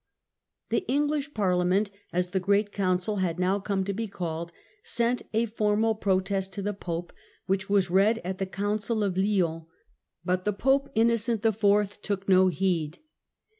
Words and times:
The 0.69 0.83
English 0.87 1.31
Parliament, 1.35 1.91
as 2.11 2.29
the 2.29 2.39
great 2.39 2.71
council 2.71 3.17
had 3.17 3.37
now 3.37 3.59
come 3.59 3.83
to 3.83 3.93
be 3.93 4.07
called, 4.07 4.51
sent 4.83 5.21
a 5.31 5.45
formal 5.45 5.93
protest 5.93 6.53
to 6.53 6.63
the 6.63 6.73
pope, 6.73 7.13
which 7.45 7.69
was 7.69 7.91
read 7.91 8.17
at 8.23 8.39
the 8.39 8.47
Council 8.47 9.03
of 9.03 9.15
Lyons, 9.15 9.65
but 10.25 10.43
the 10.43 10.53
Pope 10.53 10.89
Innocent 10.95 11.45
IV. 11.45 12.01
took 12.01 12.27
no 12.27 12.47
heed. 12.47 12.97